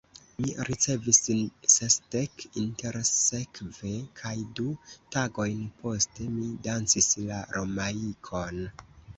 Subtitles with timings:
[0.43, 1.17] Mi ricevis
[1.73, 3.93] sesdek intersekve,
[4.23, 4.67] kaj du
[5.17, 8.67] tagojn poste, mi dancis la Romaikon.